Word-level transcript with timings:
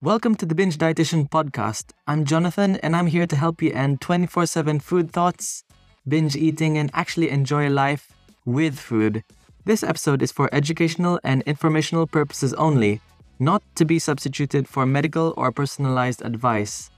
Welcome 0.00 0.36
to 0.36 0.46
the 0.46 0.54
Binge 0.54 0.78
Dietitian 0.78 1.28
Podcast. 1.28 1.90
I'm 2.06 2.24
Jonathan, 2.24 2.76
and 2.84 2.94
I'm 2.94 3.08
here 3.08 3.26
to 3.26 3.34
help 3.34 3.60
you 3.60 3.72
end 3.72 4.00
24 4.00 4.46
7 4.46 4.78
food 4.78 5.10
thoughts, 5.10 5.64
binge 6.06 6.36
eating, 6.36 6.78
and 6.78 6.88
actually 6.94 7.30
enjoy 7.30 7.68
life 7.68 8.12
with 8.44 8.78
food. 8.78 9.24
This 9.64 9.82
episode 9.82 10.22
is 10.22 10.30
for 10.30 10.48
educational 10.54 11.18
and 11.24 11.42
informational 11.46 12.06
purposes 12.06 12.54
only, 12.54 13.00
not 13.40 13.64
to 13.74 13.84
be 13.84 13.98
substituted 13.98 14.68
for 14.68 14.86
medical 14.86 15.34
or 15.36 15.50
personalized 15.50 16.22
advice. 16.24 16.90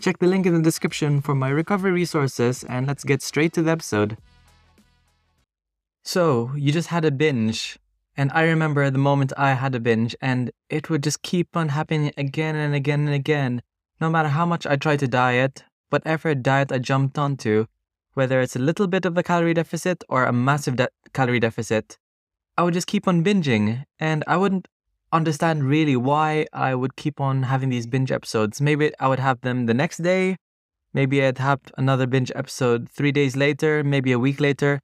Check 0.00 0.18
the 0.18 0.26
link 0.26 0.46
in 0.46 0.54
the 0.54 0.62
description 0.62 1.20
for 1.20 1.34
my 1.34 1.50
recovery 1.50 1.92
resources, 1.92 2.64
and 2.64 2.86
let's 2.86 3.04
get 3.04 3.20
straight 3.20 3.52
to 3.52 3.62
the 3.62 3.72
episode. 3.72 4.16
So, 6.04 6.52
you 6.56 6.72
just 6.72 6.88
had 6.88 7.04
a 7.04 7.10
binge. 7.10 7.76
And 8.16 8.32
I 8.32 8.44
remember 8.44 8.88
the 8.88 8.98
moment 8.98 9.32
I 9.36 9.52
had 9.52 9.74
a 9.74 9.80
binge, 9.80 10.16
and 10.22 10.50
it 10.70 10.88
would 10.88 11.02
just 11.02 11.22
keep 11.22 11.54
on 11.54 11.68
happening 11.68 12.12
again 12.16 12.56
and 12.56 12.74
again 12.74 13.00
and 13.00 13.14
again. 13.14 13.62
No 14.00 14.08
matter 14.08 14.30
how 14.30 14.46
much 14.46 14.66
I 14.66 14.76
tried 14.76 15.00
to 15.00 15.08
diet, 15.08 15.64
whatever 15.90 16.34
diet 16.34 16.72
I 16.72 16.78
jumped 16.78 17.18
onto, 17.18 17.66
whether 18.14 18.40
it's 18.40 18.56
a 18.56 18.60
little 18.60 18.86
bit 18.86 19.04
of 19.04 19.18
a 19.18 19.22
calorie 19.22 19.52
deficit 19.52 20.02
or 20.08 20.24
a 20.24 20.32
massive 20.32 20.76
de- 20.76 20.88
calorie 21.12 21.40
deficit, 21.40 21.98
I 22.56 22.62
would 22.62 22.72
just 22.72 22.86
keep 22.86 23.06
on 23.06 23.22
binging. 23.22 23.84
And 24.00 24.24
I 24.26 24.38
wouldn't 24.38 24.66
understand 25.12 25.64
really 25.64 25.96
why 25.96 26.46
I 26.54 26.74
would 26.74 26.96
keep 26.96 27.20
on 27.20 27.44
having 27.44 27.68
these 27.68 27.86
binge 27.86 28.10
episodes. 28.10 28.62
Maybe 28.62 28.92
I 28.98 29.08
would 29.08 29.18
have 29.18 29.42
them 29.42 29.66
the 29.66 29.74
next 29.74 29.98
day. 29.98 30.36
Maybe 30.94 31.22
I'd 31.22 31.36
have 31.36 31.60
another 31.76 32.06
binge 32.06 32.32
episode 32.34 32.88
three 32.88 33.12
days 33.12 33.36
later, 33.36 33.84
maybe 33.84 34.12
a 34.12 34.18
week 34.18 34.40
later. 34.40 34.80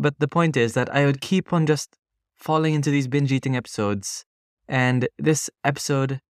But 0.00 0.18
the 0.18 0.28
point 0.28 0.56
is 0.56 0.74
that 0.74 0.92
I 0.92 1.06
would 1.06 1.20
keep 1.20 1.52
on 1.52 1.66
just 1.66 1.96
falling 2.36 2.74
into 2.74 2.90
these 2.90 3.08
binge 3.08 3.32
eating 3.32 3.56
episodes. 3.56 4.24
And 4.68 5.08
this 5.18 5.50
episode, 5.64 6.20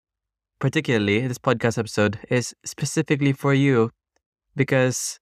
particularly, 0.59 1.27
this 1.27 1.39
podcast 1.39 1.79
episode, 1.79 2.19
is 2.31 2.55
specifically 2.65 3.33
for 3.33 3.53
you 3.53 3.91
because 4.55 5.19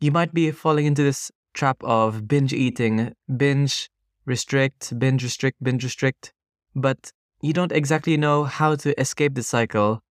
you 0.00 0.12
might 0.12 0.32
be 0.32 0.50
falling 0.50 0.86
into 0.86 1.02
this 1.02 1.30
trap 1.54 1.76
of 1.82 2.28
binge 2.28 2.52
eating, 2.52 3.14
binge 3.36 3.90
restrict, 4.24 4.98
binge 4.98 5.22
restrict, 5.22 5.62
binge 5.62 5.82
restrict, 5.82 6.32
but 6.74 7.12
you 7.40 7.52
don't 7.52 7.72
exactly 7.72 8.16
know 8.16 8.44
how 8.44 8.74
to 8.76 8.98
escape 9.00 9.34
the 9.34 9.42
cycle. 9.42 10.02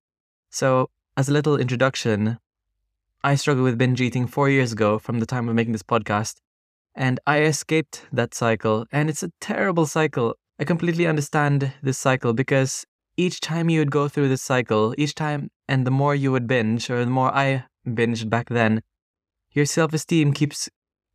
So, 0.49 0.89
as 1.17 1.29
a 1.29 1.33
little 1.33 1.57
introduction, 1.57 2.39
I 3.23 3.35
struggled 3.35 3.65
with 3.65 3.77
binge 3.77 4.01
eating 4.01 4.27
four 4.27 4.49
years 4.49 4.71
ago 4.71 4.99
from 4.99 5.19
the 5.19 5.25
time 5.25 5.49
of 5.49 5.55
making 5.55 5.71
this 5.71 5.83
podcast. 5.83 6.35
And 6.95 7.19
I 7.27 7.41
escaped 7.41 8.05
that 8.11 8.33
cycle. 8.33 8.85
And 8.91 9.09
it's 9.09 9.23
a 9.23 9.31
terrible 9.41 9.85
cycle. 9.85 10.35
I 10.59 10.63
completely 10.63 11.05
understand 11.05 11.73
this 11.83 11.97
cycle 11.97 12.33
because 12.33 12.85
each 13.17 13.41
time 13.41 13.69
you 13.69 13.79
would 13.79 13.91
go 13.91 14.07
through 14.07 14.29
this 14.29 14.41
cycle, 14.41 14.95
each 14.97 15.15
time, 15.15 15.49
and 15.67 15.85
the 15.85 15.91
more 15.91 16.15
you 16.15 16.31
would 16.31 16.47
binge, 16.47 16.89
or 16.89 17.03
the 17.03 17.11
more 17.11 17.33
I 17.33 17.65
binged 17.87 18.29
back 18.29 18.49
then, 18.49 18.81
your 19.51 19.65
self 19.65 19.93
esteem 19.93 20.33
keeps 20.33 20.69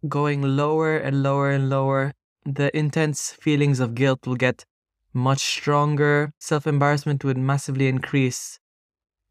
going 0.08 0.42
lower 0.42 0.96
and 0.96 1.22
lower 1.22 1.50
and 1.50 1.68
lower. 1.68 2.12
The 2.44 2.74
intense 2.76 3.32
feelings 3.32 3.80
of 3.80 3.94
guilt 3.94 4.26
will 4.26 4.36
get 4.36 4.64
much 5.12 5.40
stronger. 5.40 6.32
Self 6.38 6.66
embarrassment 6.66 7.24
would 7.24 7.36
massively 7.38 7.88
increase. 7.88 8.58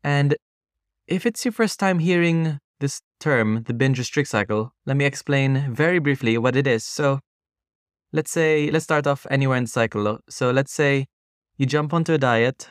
And 0.04 0.36
if 1.08 1.26
it's 1.26 1.44
your 1.44 1.52
first 1.52 1.80
time 1.80 2.00
hearing 2.00 2.60
this 2.80 3.02
term, 3.20 3.64
the 3.64 3.74
binge 3.74 3.98
restrict 3.98 4.30
cycle, 4.30 4.74
let 4.86 4.98
me 4.98 5.06
explain 5.06 5.74
very 5.74 6.00
briefly 6.00 6.38
what 6.38 6.56
it 6.56 6.68
is. 6.68 6.84
So, 6.84 7.20
let's 8.12 8.32
say, 8.32 8.72
let's 8.72 8.86
start 8.86 9.08
off 9.08 9.28
anywhere 9.30 9.58
in 9.58 9.66
the 9.66 9.70
cycle. 9.70 10.20
So, 10.30 10.52
let's 10.52 10.72
say 10.72 11.08
you 11.58 11.66
jump 11.66 11.94
onto 11.94 12.14
a 12.14 12.18
diet, 12.18 12.70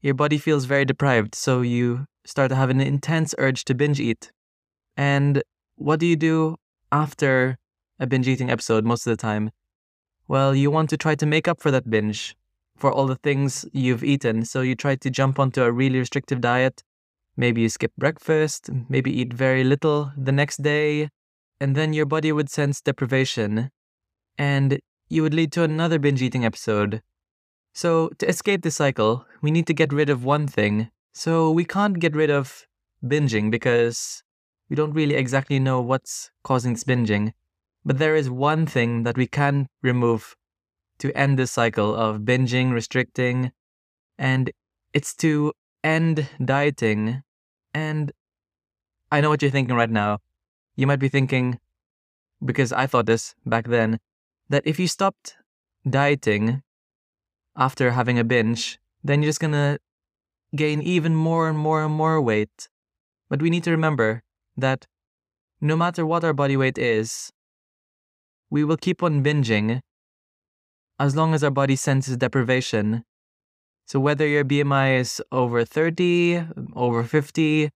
your 0.00 0.14
body 0.14 0.38
feels 0.38 0.64
very 0.64 0.84
deprived, 0.84 1.34
so 1.34 1.60
you 1.60 2.06
start 2.24 2.50
to 2.50 2.56
have 2.56 2.70
an 2.70 2.80
intense 2.80 3.34
urge 3.38 3.64
to 3.64 3.74
binge 3.74 4.00
eat. 4.00 4.30
And 4.96 5.42
what 5.76 6.00
do 6.00 6.06
you 6.06 6.16
do 6.16 6.56
after 6.92 7.58
a 7.98 8.06
binge 8.06 8.28
eating 8.28 8.50
episode 8.50 8.84
most 8.84 9.06
of 9.06 9.10
the 9.10 9.20
time? 9.20 9.50
Well, 10.28 10.54
you 10.54 10.70
want 10.70 10.90
to 10.90 10.96
try 10.96 11.14
to 11.16 11.26
make 11.26 11.48
up 11.48 11.60
for 11.60 11.70
that 11.70 11.90
binge, 11.90 12.36
for 12.76 12.92
all 12.92 13.06
the 13.06 13.16
things 13.16 13.66
you've 13.72 14.04
eaten. 14.04 14.44
So, 14.44 14.60
you 14.60 14.74
try 14.74 14.96
to 14.96 15.10
jump 15.10 15.38
onto 15.38 15.62
a 15.62 15.72
really 15.72 15.98
restrictive 15.98 16.40
diet 16.40 16.84
Maybe 17.38 17.60
you 17.60 17.68
skip 17.68 17.92
breakfast, 17.96 18.68
maybe 18.88 19.12
eat 19.16 19.32
very 19.32 19.62
little 19.62 20.10
the 20.16 20.32
next 20.32 20.60
day, 20.60 21.08
and 21.60 21.76
then 21.76 21.92
your 21.92 22.04
body 22.04 22.32
would 22.32 22.50
sense 22.50 22.80
deprivation, 22.80 23.70
and 24.36 24.80
you 25.08 25.22
would 25.22 25.34
lead 25.34 25.52
to 25.52 25.62
another 25.62 26.00
binge 26.00 26.20
eating 26.20 26.44
episode. 26.44 27.00
So, 27.72 28.10
to 28.18 28.28
escape 28.28 28.62
the 28.62 28.72
cycle, 28.72 29.24
we 29.40 29.52
need 29.52 29.68
to 29.68 29.72
get 29.72 29.92
rid 29.92 30.10
of 30.10 30.24
one 30.24 30.48
thing. 30.48 30.90
So, 31.14 31.52
we 31.52 31.64
can't 31.64 32.00
get 32.00 32.16
rid 32.16 32.28
of 32.28 32.66
binging 33.04 33.52
because 33.52 34.24
we 34.68 34.74
don't 34.74 34.92
really 34.92 35.14
exactly 35.14 35.60
know 35.60 35.80
what's 35.80 36.32
causing 36.42 36.72
this 36.72 36.82
binging. 36.82 37.34
But 37.84 37.98
there 37.98 38.16
is 38.16 38.28
one 38.28 38.66
thing 38.66 39.04
that 39.04 39.16
we 39.16 39.28
can 39.28 39.68
remove 39.80 40.34
to 40.98 41.16
end 41.16 41.38
this 41.38 41.52
cycle 41.52 41.94
of 41.94 42.22
binging, 42.22 42.72
restricting, 42.72 43.52
and 44.18 44.50
it's 44.92 45.14
to 45.18 45.52
end 45.84 46.28
dieting 46.44 47.22
and 47.78 48.12
I 49.14 49.20
know 49.20 49.30
what 49.30 49.40
you're 49.40 49.56
thinking 49.56 49.76
right 49.76 49.94
now. 50.04 50.18
You 50.74 50.86
might 50.86 51.04
be 51.06 51.08
thinking, 51.08 51.58
because 52.44 52.72
I 52.72 52.86
thought 52.86 53.06
this 53.06 53.34
back 53.46 53.68
then, 53.68 53.98
that 54.48 54.66
if 54.66 54.80
you 54.80 54.88
stopped 54.88 55.36
dieting 55.88 56.62
after 57.56 57.92
having 57.92 58.18
a 58.18 58.24
binge, 58.24 58.78
then 59.04 59.22
you're 59.22 59.30
just 59.30 59.40
gonna 59.40 59.78
gain 60.56 60.82
even 60.82 61.14
more 61.14 61.48
and 61.48 61.58
more 61.58 61.84
and 61.84 61.94
more 61.94 62.20
weight. 62.20 62.68
But 63.30 63.42
we 63.42 63.50
need 63.50 63.64
to 63.64 63.70
remember 63.70 64.22
that 64.56 64.86
no 65.60 65.76
matter 65.76 66.04
what 66.04 66.24
our 66.24 66.32
body 66.32 66.56
weight 66.56 66.78
is, 66.78 67.30
we 68.50 68.64
will 68.64 68.80
keep 68.86 69.02
on 69.02 69.22
binging 69.22 69.80
as 70.98 71.14
long 71.14 71.34
as 71.34 71.44
our 71.44 71.54
body 71.60 71.76
senses 71.76 72.16
deprivation 72.16 73.04
so 73.88 73.98
whether 73.98 74.26
your 74.26 74.44
BMI 74.44 75.00
is 75.00 75.22
over 75.32 75.64
30, 75.64 76.44
over 76.76 77.02
50, 77.04 77.70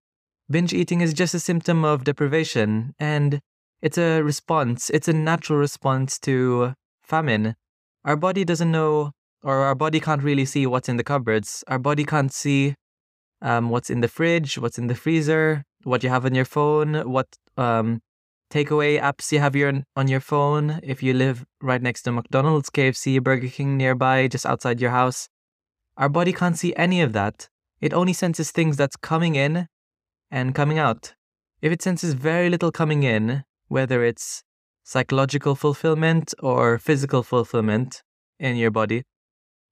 binge 0.50 0.74
eating 0.74 1.00
is 1.00 1.14
just 1.14 1.32
a 1.32 1.40
symptom 1.40 1.86
of 1.86 2.04
deprivation 2.04 2.94
and 2.98 3.40
it's 3.80 3.96
a 3.96 4.20
response, 4.20 4.90
it's 4.90 5.08
a 5.08 5.14
natural 5.14 5.58
response 5.58 6.18
to 6.18 6.74
famine. 7.02 7.56
Our 8.04 8.16
body 8.16 8.44
doesn't 8.44 8.70
know 8.70 9.12
or 9.42 9.60
our 9.60 9.74
body 9.74 10.00
can't 10.00 10.22
really 10.22 10.44
see 10.44 10.66
what's 10.66 10.90
in 10.90 10.98
the 10.98 11.02
cupboards. 11.02 11.64
Our 11.66 11.78
body 11.78 12.04
can't 12.04 12.30
see 12.30 12.74
um, 13.40 13.70
what's 13.70 13.88
in 13.88 14.02
the 14.02 14.08
fridge, 14.08 14.58
what's 14.58 14.76
in 14.76 14.88
the 14.88 14.94
freezer, 14.94 15.64
what 15.84 16.02
you 16.02 16.10
have 16.10 16.26
on 16.26 16.34
your 16.34 16.44
phone, 16.44 17.10
what 17.10 17.26
um, 17.56 18.02
takeaway 18.52 19.00
apps 19.00 19.32
you 19.32 19.38
have 19.38 19.56
your, 19.56 19.82
on 19.96 20.08
your 20.08 20.20
phone. 20.20 20.78
If 20.82 21.02
you 21.02 21.14
live 21.14 21.46
right 21.62 21.80
next 21.80 22.02
to 22.02 22.12
McDonald's, 22.12 22.68
KFC, 22.68 23.22
Burger 23.22 23.48
King 23.48 23.78
nearby, 23.78 24.28
just 24.28 24.44
outside 24.44 24.78
your 24.78 24.90
house, 24.90 25.30
our 26.02 26.08
body 26.08 26.32
can't 26.32 26.58
see 26.58 26.74
any 26.74 27.00
of 27.00 27.12
that. 27.12 27.48
It 27.80 27.94
only 27.94 28.12
senses 28.12 28.50
things 28.50 28.76
that's 28.76 28.96
coming 28.96 29.36
in 29.36 29.68
and 30.32 30.52
coming 30.52 30.76
out. 30.76 31.14
If 31.60 31.70
it 31.70 31.80
senses 31.80 32.14
very 32.14 32.50
little 32.50 32.72
coming 32.72 33.04
in, 33.04 33.44
whether 33.68 34.02
it's 34.02 34.42
psychological 34.82 35.54
fulfillment 35.54 36.34
or 36.42 36.78
physical 36.78 37.22
fulfillment 37.22 38.02
in 38.40 38.56
your 38.56 38.72
body, 38.72 39.04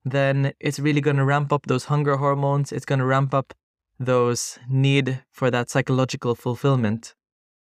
then 0.04 0.52
it's 0.60 0.78
really 0.78 1.00
going 1.00 1.16
to 1.16 1.24
ramp 1.24 1.52
up 1.52 1.66
those 1.66 1.86
hunger 1.86 2.16
hormones. 2.18 2.70
It's 2.70 2.86
going 2.86 3.00
to 3.00 3.04
ramp 3.06 3.34
up 3.34 3.52
those 3.98 4.56
need 4.68 5.24
for 5.32 5.50
that 5.50 5.68
psychological 5.68 6.36
fulfillment. 6.36 7.12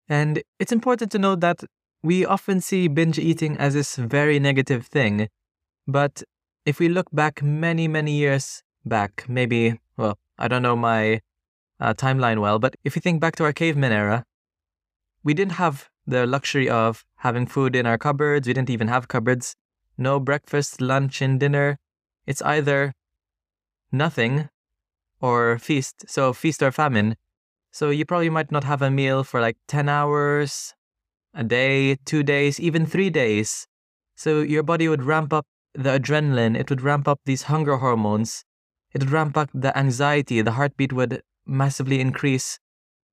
And 0.09 0.43
it's 0.59 0.73
important 0.73 1.13
to 1.13 1.21
note 1.21 1.39
that 1.39 1.63
we 2.03 2.27
often 2.27 2.61
see 2.61 2.89
binge 2.89 3.21
eating 3.21 3.57
as 3.59 3.75
this 3.75 3.95
very 3.95 4.41
negative 4.41 4.89
thing, 4.89 5.29
but 5.87 6.25
if 6.67 6.81
we 6.81 6.89
look 6.89 7.07
back 7.13 7.43
many, 7.43 7.87
many 7.87 8.13
years 8.13 8.63
back, 8.85 9.25
maybe, 9.29 9.79
well, 9.97 10.19
I 10.37 10.49
don't 10.49 10.63
know 10.63 10.77
my 10.77 11.21
uh, 11.79 11.95
timeline 11.95 12.41
well, 12.41 12.59
but 12.59 12.75
if 12.85 12.97
you 12.97 13.01
think 13.01 13.21
back 13.21 13.37
to 13.37 13.45
our 13.45 13.53
caveman 13.53 13.93
era, 13.93 14.25
we 15.23 15.33
didn't 15.33 15.53
have 15.53 15.89
the 16.07 16.27
luxury 16.27 16.69
of 16.69 17.05
having 17.19 17.47
food 17.47 17.77
in 17.77 17.87
our 17.87 17.97
cupboards. 17.97 18.49
We 18.49 18.53
didn't 18.53 18.71
even 18.71 18.89
have 18.89 19.07
cupboards. 19.07 19.55
No 19.97 20.19
breakfast, 20.19 20.81
lunch, 20.81 21.23
and 21.23 21.39
dinner. 21.39 21.79
It's 22.27 22.43
either 22.43 22.93
nothing 23.93 24.49
or 25.21 25.59
feast. 25.59 26.05
So, 26.09 26.33
feast 26.33 26.63
or 26.63 26.73
famine. 26.73 27.17
So, 27.71 27.91
you 27.91 28.05
probably 28.05 28.31
might 28.31 28.51
not 28.51 28.65
have 28.65 28.83
a 28.83 28.91
meal 28.91 29.23
for 29.25 29.41
like 29.41 29.57
10 29.69 29.89
hours, 29.89 30.75
a 31.33 31.45
day, 31.45 31.97
two 32.05 32.23
days, 32.23 32.59
even 32.59 32.87
three 32.87 33.11
days. 33.11 33.67
So, 34.17 34.41
your 34.41 34.63
body 34.63 34.89
would 34.89 35.03
ramp 35.03 35.33
up 35.33 35.47
the 35.77 35.99
adrenaline, 35.99 36.59
it 36.59 36.71
would 36.71 36.81
ramp 36.81 37.07
up 37.07 37.21
these 37.25 37.45
hunger 37.45 37.77
hormones. 37.77 38.45
It 38.93 39.03
would 39.03 39.11
ramp 39.11 39.37
up 39.37 39.51
the 39.53 39.77
anxiety, 39.77 40.41
the 40.43 40.53
heartbeat 40.53 40.93
would 40.93 41.23
massively 41.47 42.01
increase 42.01 42.59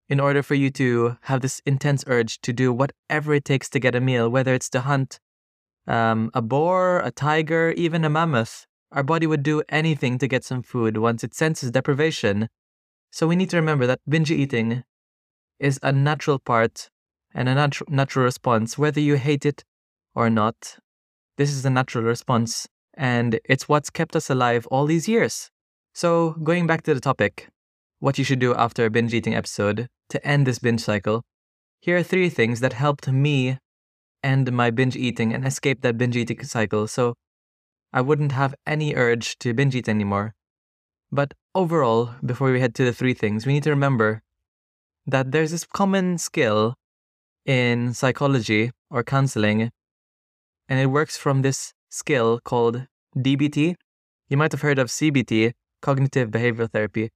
in 0.09 0.19
order 0.19 0.43
for 0.43 0.55
you 0.55 0.69
to 0.71 1.17
have 1.23 1.41
this 1.41 1.61
intense 1.65 2.03
urge 2.07 2.39
to 2.41 2.53
do 2.53 2.71
whatever 2.73 3.33
it 3.33 3.45
takes 3.45 3.69
to 3.69 3.79
get 3.79 3.95
a 3.95 4.01
meal, 4.01 4.29
whether 4.29 4.53
it's 4.53 4.69
to 4.69 4.81
hunt 4.81 5.19
um, 5.87 6.31
a 6.33 6.41
boar, 6.41 6.99
a 6.99 7.11
tiger, 7.11 7.73
even 7.75 8.05
a 8.05 8.09
mammoth. 8.09 8.65
our 8.91 9.03
body 9.03 9.25
would 9.25 9.41
do 9.43 9.63
anything 9.69 10.19
to 10.19 10.27
get 10.27 10.43
some 10.43 10.61
food 10.61 10.97
once 10.97 11.23
it 11.23 11.33
senses 11.33 11.71
deprivation. 11.71 12.47
So 13.11 13.27
we 13.27 13.35
need 13.35 13.49
to 13.49 13.57
remember 13.57 13.87
that 13.87 13.99
binge 14.07 14.31
eating 14.31 14.83
is 15.59 15.79
a 15.81 15.91
natural 15.91 16.39
part 16.39 16.89
and 17.33 17.49
a 17.49 17.55
natu- 17.55 17.89
natural 17.89 18.25
response, 18.25 18.77
whether 18.77 19.01
you 19.01 19.15
hate 19.15 19.45
it 19.45 19.63
or 20.13 20.29
not. 20.29 20.77
This 21.37 21.51
is 21.51 21.65
a 21.65 21.69
natural 21.69 22.03
response, 22.03 22.67
and 22.93 23.39
it's 23.45 23.67
what's 23.67 23.89
kept 23.89 24.15
us 24.15 24.29
alive 24.29 24.67
all 24.67 24.85
these 24.85 25.07
years. 25.07 25.49
So, 25.93 26.31
going 26.43 26.67
back 26.67 26.83
to 26.83 26.93
the 26.93 26.99
topic, 26.99 27.49
what 27.99 28.17
you 28.17 28.23
should 28.23 28.39
do 28.39 28.53
after 28.53 28.85
a 28.85 28.89
binge 28.89 29.13
eating 29.13 29.33
episode 29.33 29.87
to 30.09 30.27
end 30.27 30.45
this 30.45 30.59
binge 30.59 30.81
cycle, 30.81 31.23
here 31.79 31.97
are 31.97 32.03
three 32.03 32.29
things 32.29 32.59
that 32.59 32.73
helped 32.73 33.07
me 33.07 33.57
end 34.23 34.51
my 34.51 34.69
binge 34.69 34.95
eating 34.95 35.33
and 35.33 35.45
escape 35.45 35.81
that 35.81 35.97
binge 35.97 36.15
eating 36.15 36.43
cycle 36.43 36.87
so 36.87 37.15
I 37.91 38.01
wouldn't 38.01 38.31
have 38.31 38.55
any 38.65 38.95
urge 38.95 39.37
to 39.39 39.53
binge 39.53 39.75
eat 39.75 39.89
anymore. 39.89 40.33
But 41.11 41.33
overall, 41.53 42.11
before 42.25 42.51
we 42.51 42.59
head 42.59 42.73
to 42.75 42.85
the 42.85 42.93
three 42.93 43.13
things, 43.13 43.45
we 43.45 43.53
need 43.53 43.63
to 43.63 43.69
remember 43.69 44.21
that 45.05 45.31
there's 45.31 45.51
this 45.51 45.65
common 45.65 46.17
skill 46.17 46.75
in 47.45 47.93
psychology 47.93 48.71
or 48.89 49.03
counseling, 49.03 49.69
and 50.73 50.81
it 50.81 50.87
works 50.87 51.15
from 51.15 51.43
this 51.43 51.71
skill 51.89 52.39
called 52.43 52.87
DBT. 53.15 53.75
You 54.27 54.37
might 54.37 54.51
have 54.53 54.61
heard 54.61 54.79
of 54.79 54.87
CBT, 54.87 55.51
cognitive 55.83 56.31
behavioral 56.31 56.67
therapy, 56.67 57.11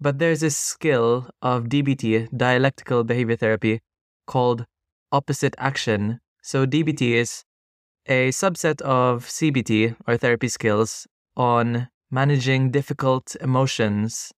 but 0.00 0.18
there's 0.18 0.40
this 0.40 0.56
skill 0.56 1.28
of 1.42 1.64
DBT, 1.64 2.34
dialectical 2.34 3.04
behavior 3.04 3.36
therapy, 3.36 3.80
called 4.26 4.64
opposite 5.12 5.54
action. 5.58 6.20
So 6.42 6.64
DBT 6.64 7.12
is 7.16 7.44
a 8.06 8.30
subset 8.30 8.80
of 8.80 9.26
CBT 9.26 9.94
or 10.08 10.16
therapy 10.16 10.48
skills 10.48 11.06
on 11.36 11.88
managing 12.10 12.70
difficult 12.70 13.36
emotions 13.42 14.32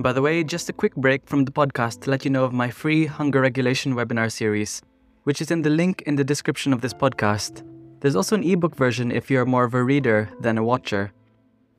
by 0.00 0.12
the 0.12 0.20
way, 0.20 0.42
just 0.42 0.68
a 0.68 0.72
quick 0.72 0.96
break 0.96 1.24
from 1.24 1.44
the 1.44 1.52
podcast 1.52 2.00
to 2.00 2.10
let 2.10 2.24
you 2.24 2.30
know 2.32 2.42
of 2.42 2.52
my 2.52 2.68
free 2.68 3.06
hunger 3.06 3.40
regulation 3.40 3.94
webinar 3.94 4.32
series, 4.32 4.82
which 5.22 5.40
is 5.40 5.52
in 5.52 5.62
the 5.62 5.70
link 5.70 6.02
in 6.02 6.16
the 6.16 6.24
description 6.24 6.72
of 6.72 6.80
this 6.80 6.92
podcast. 6.92 7.62
There's 8.04 8.16
also 8.16 8.36
an 8.36 8.44
ebook 8.44 8.76
version 8.76 9.10
if 9.10 9.30
you're 9.30 9.46
more 9.46 9.64
of 9.64 9.72
a 9.72 9.82
reader 9.82 10.28
than 10.38 10.58
a 10.58 10.62
watcher. 10.62 11.10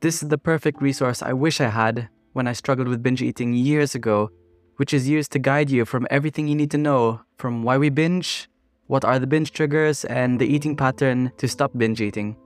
This 0.00 0.24
is 0.24 0.28
the 0.28 0.36
perfect 0.36 0.82
resource 0.82 1.22
I 1.22 1.32
wish 1.32 1.60
I 1.60 1.68
had 1.68 2.08
when 2.32 2.48
I 2.48 2.52
struggled 2.52 2.88
with 2.88 3.00
binge 3.00 3.22
eating 3.22 3.52
years 3.52 3.94
ago, 3.94 4.32
which 4.74 4.92
is 4.92 5.08
used 5.08 5.30
to 5.32 5.38
guide 5.38 5.70
you 5.70 5.84
from 5.84 6.04
everything 6.10 6.48
you 6.48 6.56
need 6.56 6.72
to 6.72 6.78
know 6.78 7.20
from 7.38 7.62
why 7.62 7.78
we 7.78 7.90
binge, 7.90 8.48
what 8.88 9.04
are 9.04 9.20
the 9.20 9.28
binge 9.28 9.52
triggers, 9.52 10.04
and 10.06 10.40
the 10.40 10.52
eating 10.52 10.74
pattern 10.74 11.30
to 11.36 11.46
stop 11.46 11.70
binge 11.78 12.00
eating. 12.00 12.36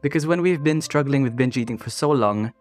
Because 0.00 0.28
when 0.28 0.40
we've 0.40 0.62
been 0.62 0.80
struggling 0.80 1.24
with 1.24 1.34
binge 1.34 1.56
eating 1.56 1.76
for 1.76 1.90
so 1.90 2.12
long, 2.12 2.52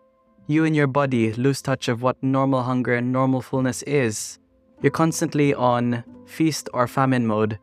you 0.47 0.65
and 0.65 0.75
your 0.75 0.87
body 0.87 1.33
lose 1.33 1.61
touch 1.61 1.87
of 1.87 2.01
what 2.01 2.17
normal 2.23 2.63
hunger 2.63 2.95
and 2.95 3.13
normal 3.13 3.43
fullness 3.43 3.83
is. 3.83 4.39
You're 4.81 4.89
constantly 4.89 5.53
on 5.53 6.03
feast 6.25 6.67
or 6.73 6.87
famine 6.87 7.27
mode. 7.27 7.59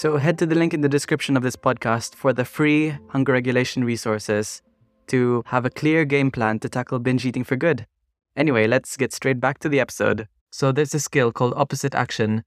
So 0.00 0.16
head 0.16 0.38
to 0.38 0.46
the 0.46 0.54
link 0.54 0.72
in 0.72 0.80
the 0.80 0.88
description 0.88 1.36
of 1.36 1.42
this 1.42 1.56
podcast 1.56 2.14
for 2.14 2.32
the 2.32 2.46
free 2.46 2.96
hunger 3.08 3.34
regulation 3.34 3.84
resources 3.84 4.62
to 5.08 5.42
have 5.48 5.66
a 5.66 5.76
clear 5.80 6.06
game 6.06 6.30
plan 6.30 6.58
to 6.60 6.70
tackle 6.70 6.98
binge 7.00 7.26
eating 7.26 7.44
for 7.44 7.56
good. 7.56 7.86
Anyway, 8.34 8.66
let's 8.66 8.96
get 8.96 9.12
straight 9.12 9.40
back 9.40 9.58
to 9.58 9.68
the 9.68 9.78
episode. 9.78 10.26
So 10.50 10.72
there's 10.72 10.94
a 10.94 11.00
skill 11.00 11.32
called 11.32 11.52
opposite 11.54 11.94
action, 11.94 12.44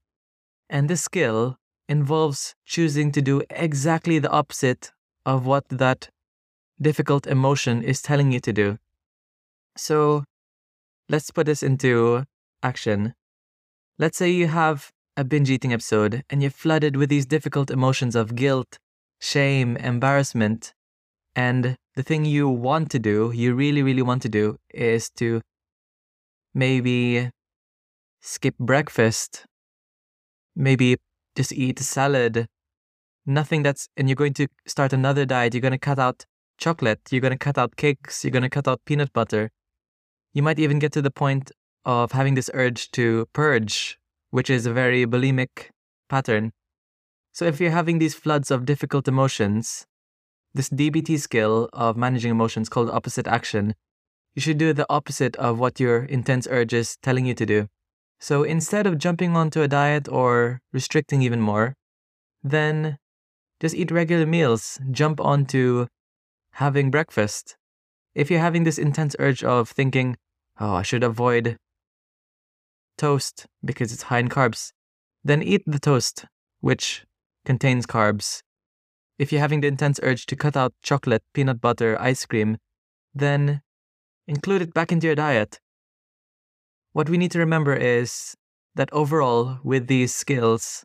and 0.68 0.90
this 0.90 1.02
skill 1.02 1.56
involves 1.88 2.56
choosing 2.66 3.12
to 3.12 3.22
do 3.22 3.40
exactly 3.50 4.18
the 4.18 4.32
opposite 4.32 4.90
of 5.24 5.46
what 5.46 5.68
that 5.68 6.10
difficult 6.82 7.24
emotion 7.24 7.84
is 7.84 8.02
telling 8.02 8.32
you 8.32 8.40
to 8.40 8.52
do. 8.52 8.78
So 9.76 10.24
let's 11.08 11.30
put 11.30 11.46
this 11.46 11.62
into 11.62 12.24
action. 12.64 13.14
Let's 13.96 14.18
say 14.18 14.28
you 14.28 14.48
have 14.48 14.90
a 15.16 15.24
binge 15.24 15.50
eating 15.50 15.72
episode 15.72 16.24
and 16.28 16.42
you're 16.42 16.50
flooded 16.50 16.96
with 16.96 17.08
these 17.08 17.26
difficult 17.26 17.70
emotions 17.70 18.16
of 18.16 18.34
guilt, 18.34 18.78
shame, 19.20 19.76
embarrassment. 19.76 20.74
And 21.36 21.76
the 21.94 22.02
thing 22.02 22.24
you 22.24 22.48
want 22.48 22.90
to 22.92 22.98
do, 22.98 23.32
you 23.34 23.54
really, 23.54 23.82
really 23.82 24.02
want 24.02 24.22
to 24.22 24.28
do, 24.28 24.56
is 24.72 25.10
to 25.16 25.40
maybe 26.52 27.30
skip 28.20 28.56
breakfast, 28.58 29.44
maybe 30.56 30.96
just 31.36 31.52
eat 31.52 31.80
a 31.80 31.84
salad, 31.84 32.46
nothing 33.26 33.62
that's, 33.62 33.88
and 33.96 34.08
you're 34.08 34.16
going 34.16 34.34
to 34.34 34.46
start 34.66 34.92
another 34.92 35.24
diet. 35.24 35.54
You're 35.54 35.60
going 35.60 35.72
to 35.72 35.78
cut 35.78 35.98
out 35.98 36.24
chocolate, 36.58 37.00
you're 37.10 37.20
going 37.20 37.32
to 37.32 37.38
cut 37.38 37.58
out 37.58 37.76
cakes, 37.76 38.24
you're 38.24 38.30
going 38.30 38.42
to 38.42 38.50
cut 38.50 38.68
out 38.68 38.80
peanut 38.84 39.12
butter. 39.12 39.50
You 40.32 40.42
might 40.42 40.58
even 40.58 40.78
get 40.78 40.92
to 40.92 41.02
the 41.02 41.10
point 41.10 41.50
of 41.84 42.12
having 42.12 42.34
this 42.34 42.50
urge 42.54 42.90
to 42.92 43.26
purge, 43.32 43.98
which 44.34 44.50
is 44.50 44.66
a 44.66 44.72
very 44.72 45.06
bulimic 45.06 45.70
pattern. 46.08 46.50
So, 47.32 47.44
if 47.44 47.60
you're 47.60 47.70
having 47.70 48.00
these 48.00 48.16
floods 48.16 48.50
of 48.50 48.64
difficult 48.64 49.06
emotions, 49.06 49.86
this 50.52 50.68
DBT 50.68 51.20
skill 51.20 51.68
of 51.72 51.96
managing 51.96 52.32
emotions 52.32 52.68
called 52.68 52.90
opposite 52.90 53.28
action, 53.28 53.76
you 54.34 54.42
should 54.42 54.58
do 54.58 54.72
the 54.72 54.86
opposite 54.90 55.36
of 55.36 55.60
what 55.60 55.78
your 55.78 56.02
intense 56.02 56.48
urge 56.50 56.74
is 56.74 56.96
telling 57.00 57.26
you 57.26 57.34
to 57.34 57.46
do. 57.46 57.68
So, 58.18 58.42
instead 58.42 58.88
of 58.88 58.98
jumping 58.98 59.36
onto 59.36 59.62
a 59.62 59.68
diet 59.68 60.08
or 60.08 60.60
restricting 60.72 61.22
even 61.22 61.40
more, 61.40 61.76
then 62.42 62.98
just 63.60 63.76
eat 63.76 63.92
regular 63.92 64.26
meals, 64.26 64.80
jump 64.90 65.20
onto 65.20 65.86
having 66.54 66.90
breakfast. 66.90 67.56
If 68.16 68.32
you're 68.32 68.40
having 68.40 68.64
this 68.64 68.78
intense 68.78 69.14
urge 69.20 69.44
of 69.44 69.68
thinking, 69.68 70.16
oh, 70.58 70.74
I 70.74 70.82
should 70.82 71.04
avoid 71.04 71.56
toast 72.96 73.46
because 73.64 73.92
it's 73.92 74.04
high 74.04 74.18
in 74.18 74.28
carbs, 74.28 74.72
then 75.22 75.42
eat 75.42 75.62
the 75.66 75.78
toast, 75.78 76.26
which 76.60 77.04
contains 77.44 77.86
carbs. 77.86 78.42
If 79.18 79.30
you're 79.30 79.40
having 79.40 79.60
the 79.60 79.68
intense 79.68 80.00
urge 80.02 80.26
to 80.26 80.36
cut 80.36 80.56
out 80.56 80.74
chocolate, 80.82 81.22
peanut 81.32 81.60
butter, 81.60 82.00
ice 82.00 82.26
cream, 82.26 82.58
then 83.14 83.62
include 84.26 84.62
it 84.62 84.74
back 84.74 84.90
into 84.90 85.06
your 85.06 85.16
diet. 85.16 85.60
What 86.92 87.08
we 87.08 87.18
need 87.18 87.30
to 87.32 87.38
remember 87.38 87.74
is 87.74 88.34
that 88.74 88.92
overall, 88.92 89.58
with 89.62 89.86
these 89.86 90.14
skills, 90.14 90.84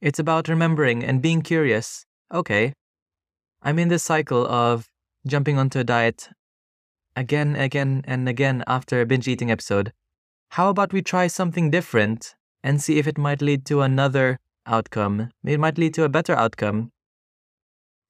it's 0.00 0.18
about 0.18 0.48
remembering 0.48 1.04
and 1.04 1.22
being 1.22 1.42
curious. 1.42 2.04
Okay, 2.32 2.74
I'm 3.62 3.78
in 3.78 3.88
this 3.88 4.02
cycle 4.02 4.46
of 4.46 4.86
jumping 5.26 5.58
onto 5.58 5.78
a 5.78 5.84
diet 5.84 6.28
again, 7.16 7.56
again, 7.56 8.02
and 8.06 8.28
again 8.28 8.64
after 8.66 9.00
a 9.00 9.06
binge 9.06 9.28
eating 9.28 9.50
episode, 9.50 9.92
how 10.50 10.68
about 10.68 10.92
we 10.92 11.02
try 11.02 11.26
something 11.26 11.70
different 11.70 12.34
and 12.62 12.80
see 12.80 12.98
if 12.98 13.06
it 13.06 13.18
might 13.18 13.42
lead 13.42 13.64
to 13.66 13.82
another 13.82 14.38
outcome? 14.66 15.30
It 15.44 15.60
might 15.60 15.78
lead 15.78 15.94
to 15.94 16.04
a 16.04 16.08
better 16.08 16.34
outcome. 16.34 16.92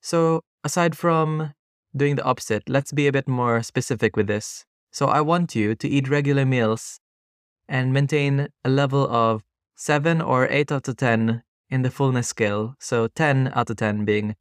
So, 0.00 0.42
aside 0.62 0.96
from 0.96 1.54
doing 1.96 2.16
the 2.16 2.24
opposite, 2.24 2.68
let's 2.68 2.92
be 2.92 3.06
a 3.06 3.12
bit 3.12 3.26
more 3.26 3.62
specific 3.62 4.16
with 4.16 4.26
this. 4.26 4.64
So, 4.92 5.06
I 5.06 5.20
want 5.22 5.54
you 5.54 5.74
to 5.74 5.88
eat 5.88 6.08
regular 6.08 6.44
meals 6.44 7.00
and 7.68 7.92
maintain 7.92 8.48
a 8.64 8.68
level 8.68 9.08
of 9.08 9.42
7 9.76 10.20
or 10.20 10.46
8 10.50 10.70
out 10.70 10.88
of 10.88 10.96
10 10.96 11.42
in 11.70 11.82
the 11.82 11.90
fullness 11.90 12.28
scale. 12.28 12.74
So, 12.78 13.08
10 13.08 13.52
out 13.54 13.70
of 13.70 13.76
10 13.76 14.04
being 14.04 14.36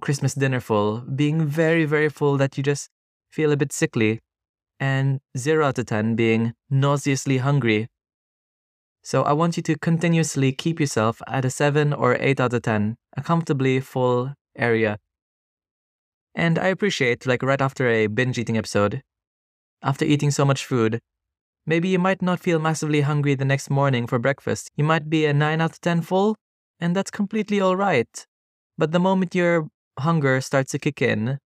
Christmas 0.00 0.34
dinner 0.34 0.60
full, 0.60 1.00
being 1.00 1.44
very, 1.44 1.84
very 1.84 2.08
full 2.08 2.36
that 2.36 2.56
you 2.56 2.62
just 2.62 2.88
feel 3.28 3.50
a 3.50 3.56
bit 3.56 3.72
sickly, 3.72 4.20
and 4.80 5.20
0 5.36 5.64
out 5.66 5.78
of 5.78 5.86
10 5.86 6.14
being 6.14 6.54
nauseously 6.70 7.38
hungry. 7.38 7.88
So 9.02 9.22
I 9.22 9.32
want 9.32 9.56
you 9.56 9.62
to 9.64 9.78
continuously 9.78 10.52
keep 10.52 10.80
yourself 10.80 11.22
at 11.26 11.44
a 11.44 11.50
7 11.50 11.92
or 11.92 12.16
8 12.20 12.40
out 12.40 12.52
of 12.52 12.62
10, 12.62 12.96
a 13.16 13.22
comfortably 13.22 13.80
full 13.80 14.34
area. 14.56 14.98
And 16.34 16.58
I 16.58 16.68
appreciate, 16.68 17.26
like 17.26 17.42
right 17.42 17.60
after 17.60 17.88
a 17.88 18.06
binge 18.06 18.38
eating 18.38 18.58
episode, 18.58 19.02
after 19.82 20.04
eating 20.04 20.30
so 20.30 20.44
much 20.44 20.64
food, 20.64 21.00
maybe 21.66 21.88
you 21.88 21.98
might 21.98 22.22
not 22.22 22.40
feel 22.40 22.58
massively 22.58 23.00
hungry 23.00 23.34
the 23.34 23.44
next 23.44 23.70
morning 23.70 24.06
for 24.06 24.18
breakfast. 24.18 24.70
You 24.76 24.84
might 24.84 25.08
be 25.08 25.26
a 25.26 25.32
9 25.32 25.60
out 25.60 25.72
of 25.72 25.80
10 25.80 26.02
full, 26.02 26.36
and 26.78 26.94
that's 26.94 27.10
completely 27.10 27.60
alright. 27.60 28.26
But 28.76 28.92
the 28.92 29.00
moment 29.00 29.34
your 29.34 29.68
hunger 29.98 30.40
starts 30.40 30.72
to 30.72 30.78
kick 30.78 31.02
in, 31.02 31.38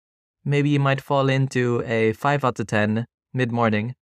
maybe 0.45 0.71
you 0.71 0.81
might 0.81 1.01
fall 1.01 1.29
into 1.29 1.83
a 1.87 2.13
5 2.13 2.45
out 2.45 2.61
of 2.61 2.67
10 2.67 3.07
mid 3.33 3.53
morning. 3.53 3.95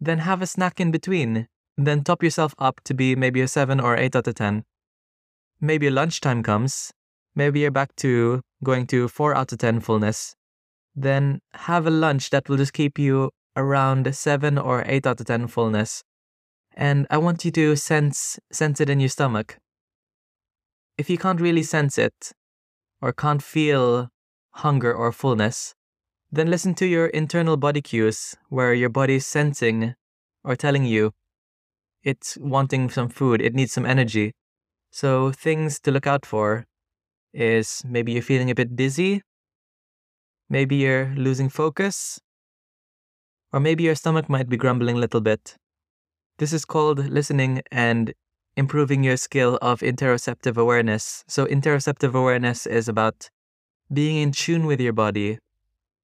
Then 0.00 0.18
have 0.18 0.42
a 0.42 0.46
snack 0.46 0.80
in 0.80 0.90
between. 0.90 1.48
Then 1.76 2.04
top 2.04 2.22
yourself 2.22 2.54
up 2.58 2.80
to 2.84 2.94
be 2.94 3.16
maybe 3.16 3.40
a 3.40 3.48
7 3.48 3.80
or 3.80 3.96
8 3.96 4.16
out 4.16 4.26
of 4.26 4.34
10. 4.34 4.64
Maybe 5.60 5.90
lunchtime 5.90 6.42
comes. 6.42 6.92
Maybe 7.34 7.60
you're 7.60 7.70
back 7.70 7.94
to 7.96 8.42
going 8.62 8.86
to 8.88 9.08
4 9.08 9.34
out 9.34 9.52
of 9.52 9.58
10 9.58 9.80
fullness. 9.80 10.34
Then 10.94 11.40
have 11.54 11.86
a 11.86 11.90
lunch 11.90 12.30
that 12.30 12.48
will 12.48 12.58
just 12.58 12.72
keep 12.72 12.98
you 12.98 13.30
around 13.56 14.14
7 14.14 14.58
or 14.58 14.84
8 14.86 15.06
out 15.06 15.20
of 15.20 15.26
10 15.26 15.46
fullness. 15.46 16.02
And 16.74 17.06
I 17.10 17.18
want 17.18 17.44
you 17.44 17.50
to 17.52 17.76
sense 17.76 18.38
sense 18.50 18.80
it 18.80 18.88
in 18.90 19.00
your 19.00 19.08
stomach. 19.08 19.58
If 20.98 21.08
you 21.08 21.18
can't 21.18 21.40
really 21.40 21.62
sense 21.62 21.98
it 21.98 22.32
or 23.00 23.12
can't 23.12 23.42
feel 23.42 24.08
hunger 24.52 24.92
or 24.92 25.12
fullness, 25.12 25.74
then 26.32 26.50
listen 26.50 26.74
to 26.74 26.86
your 26.86 27.06
internal 27.08 27.58
body 27.58 27.82
cues 27.82 28.34
where 28.48 28.72
your 28.72 28.88
body 28.88 29.16
is 29.16 29.26
sensing 29.26 29.94
or 30.42 30.56
telling 30.56 30.86
you 30.86 31.12
it's 32.02 32.38
wanting 32.40 32.88
some 32.88 33.10
food, 33.10 33.42
it 33.42 33.54
needs 33.54 33.72
some 33.72 33.86
energy. 33.86 34.32
So, 34.90 35.30
things 35.30 35.78
to 35.80 35.90
look 35.90 36.06
out 36.06 36.26
for 36.26 36.64
is 37.32 37.82
maybe 37.86 38.12
you're 38.12 38.22
feeling 38.22 38.50
a 38.50 38.54
bit 38.54 38.74
dizzy, 38.74 39.22
maybe 40.48 40.76
you're 40.76 41.14
losing 41.16 41.48
focus, 41.48 42.18
or 43.52 43.60
maybe 43.60 43.84
your 43.84 43.94
stomach 43.94 44.28
might 44.28 44.48
be 44.48 44.56
grumbling 44.56 44.96
a 44.96 45.00
little 45.00 45.20
bit. 45.20 45.56
This 46.38 46.52
is 46.52 46.64
called 46.64 47.10
listening 47.10 47.62
and 47.70 48.14
improving 48.56 49.04
your 49.04 49.16
skill 49.16 49.58
of 49.62 49.80
interoceptive 49.80 50.56
awareness. 50.56 51.24
So, 51.28 51.46
interoceptive 51.46 52.14
awareness 52.14 52.66
is 52.66 52.88
about 52.88 53.28
being 53.92 54.16
in 54.16 54.32
tune 54.32 54.66
with 54.66 54.80
your 54.80 54.92
body. 54.94 55.38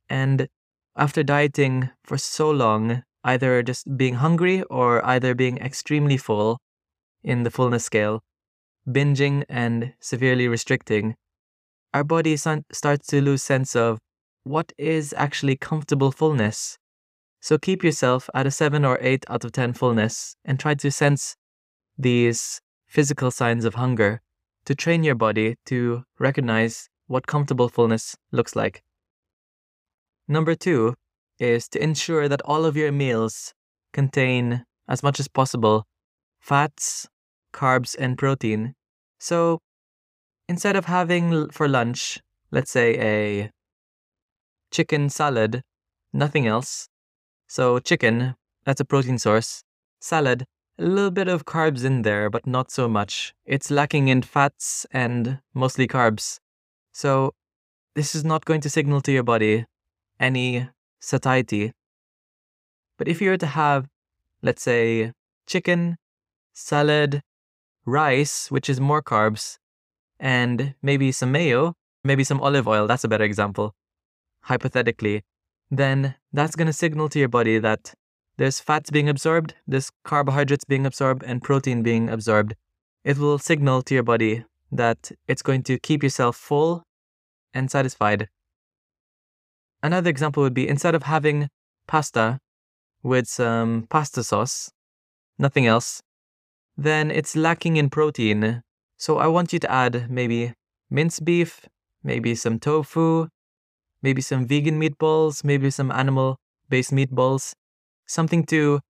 And 0.09 0.49
after 0.97 1.23
dieting 1.23 1.91
for 2.03 2.19
so 2.19 2.51
long, 2.51 3.03
either 3.25 3.63
just 3.63 3.97
being 3.97 4.15
hungry 4.15 4.63
or 4.65 5.05
either 5.05 5.35
being 5.35 5.59
extremely 5.59 6.17
full 6.17 6.59
in 7.23 7.43
the 7.43 7.51
fullness 7.51 7.85
scale, 7.85 8.21
binging 8.89 9.45
and 9.49 9.95
severely 10.01 10.49
restricting, 10.49 11.15
our 11.93 12.05
body 12.05 12.37
starts 12.37 13.07
to 13.09 13.21
lose 13.21 13.43
sense 13.43 13.77
of 13.77 13.99
what 14.45 14.73
is 14.79 15.15
actually 15.17 15.57
comfortable 15.57 16.11
fullness. 16.11 16.79
So 17.41 17.59
keep 17.59 17.85
yourself 17.85 18.29
at 18.35 18.47
a 18.47 18.51
7 18.51 18.85
or 18.85 18.99
8 19.01 19.25
out 19.29 19.45
of 19.45 19.53
10 19.53 19.75
fullness 19.75 20.35
and 20.45 20.59
try 20.59 20.75
to 20.75 20.91
sense 20.91 21.37
these 21.97 22.61
physical 22.87 23.31
signs 23.31 23.65
of 23.65 23.75
hunger 23.75 24.23
to 24.65 24.75
train 24.75 25.05
your 25.05 25.15
body 25.15 25.57
to 25.67 26.05
recognize 26.19 26.89
what 27.07 27.27
comfortable 27.27 27.69
fullness 27.69 28.17
looks 28.33 28.57
like. 28.57 28.83
Number 30.31 30.55
two 30.55 30.95
is 31.39 31.69
to 31.71 31.83
ensure 31.83 32.29
that 32.29 32.43
all 32.45 32.67
of 32.67 32.77
your 32.77 32.93
meals 32.93 33.55
contain, 33.95 34.65
as 34.87 35.03
much 35.03 35.19
as 35.19 35.27
possible, 35.27 35.87
fats, 36.39 37.09
carbs, 37.55 37.97
and 37.99 38.19
protein. 38.19 38.75
So 39.19 39.61
instead 40.47 40.77
of 40.77 40.85
having 40.85 41.49
for 41.49 41.67
lunch, 41.67 42.21
let's 42.51 42.71
say 42.71 42.99
a 42.99 43.51
chicken 44.71 45.09
salad, 45.09 45.63
nothing 46.13 46.47
else. 46.47 46.89
So, 47.47 47.79
chicken, 47.79 48.35
that's 48.65 48.81
a 48.81 48.85
protein 48.85 49.19
source. 49.19 49.63
Salad, 50.01 50.45
a 50.79 50.83
little 50.83 51.11
bit 51.11 51.29
of 51.29 51.47
carbs 51.47 51.85
in 51.85 52.03
there, 52.03 52.29
but 52.29 52.47
not 52.47 52.71
so 52.71 52.87
much. 52.87 53.33
It's 53.47 53.71
lacking 53.71 54.09
in 54.09 54.21
fats 54.21 54.85
and 54.91 55.41
mostly 55.55 55.89
carbs. 55.89 56.39
So, 56.93 57.33
this 57.95 58.15
is 58.15 58.25
not 58.25 58.45
going 58.45 58.61
to 58.61 58.71
signal 58.71 59.01
to 59.03 59.13
your 59.13 59.23
body 59.23 59.65
any 60.19 60.69
satiety. 61.01 61.73
But 62.97 63.09
if 63.09 63.21
you 63.21 63.31
were 63.31 63.37
to 63.37 63.47
have, 63.47 63.89
let's 64.43 64.63
say, 64.63 65.13
chicken, 65.47 65.97
salad, 66.53 67.23
rice, 67.85 68.51
which 68.51 68.69
is 68.69 68.81
more 68.81 69.03
carbs, 69.03 69.59
and 70.21 70.75
maybe 70.83 71.13
some 71.13 71.33
mayo, 71.33 71.75
maybe 72.05 72.25
some 72.25 72.41
olive 72.41 72.67
oil, 72.67 72.87
that's 72.87 73.05
a 73.05 73.09
better 73.09 73.25
example, 73.25 73.75
hypothetically, 74.43 75.23
then 75.71 76.15
that's 76.33 76.57
going 76.57 76.67
to 76.67 76.73
signal 76.73 77.09
to 77.11 77.19
your 77.19 77.29
body 77.29 77.59
that 77.59 77.95
there's 78.37 78.61
fats 78.61 78.91
being 78.91 79.09
absorbed, 79.09 79.55
there's 79.67 79.91
carbohydrates 80.05 80.65
being 80.65 80.87
absorbed, 80.87 81.25
and 81.25 81.43
protein 81.43 81.83
being 81.83 82.09
absorbed. 82.09 82.55
It 83.05 83.19
will 83.19 83.39
signal 83.39 83.83
to 83.83 83.95
your 83.95 84.05
body 84.05 84.45
that 84.71 85.11
it's 85.27 85.43
going 85.43 85.63
to 85.65 85.79
keep 85.79 86.03
yourself 86.03 86.37
full 86.37 86.85
and 87.53 87.71
satisfied. 87.71 88.29
Another 89.83 90.11
example 90.11 90.43
would 90.43 90.55
be 90.55 90.69
instead 90.69 90.95
of 90.95 91.05
having 91.05 91.49
pasta 91.87 92.41
with 93.03 93.29
some 93.29 93.87
pasta 93.89 94.25
sauce, 94.25 94.71
nothing 95.39 95.67
else, 95.67 96.03
then 96.77 97.11
it's 97.11 97.37
lacking 97.37 97.77
in 97.77 97.91
protein. 97.91 98.63
So 98.97 99.19
I 99.19 99.27
want 99.27 99.53
you 99.53 99.59
to 99.61 99.71
add 99.71 100.11
maybe 100.11 100.55
minced 100.91 101.25
beef, 101.25 101.69
maybe 102.03 102.35
some 102.35 102.59
tofu, 102.59 103.29
maybe 104.03 104.21
some 104.21 104.47
vegan 104.47 104.81
meatballs, 104.81 105.45
maybe 105.45 105.71
some 105.71 105.91
animal 105.91 106.39
based 106.69 106.93
meatballs, 106.93 107.53
something 108.07 108.45
to 108.47 108.81